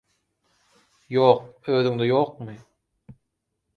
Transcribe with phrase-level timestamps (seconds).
[1.17, 1.45] –Ýok.
[1.75, 2.57] Özüňde ýokmy?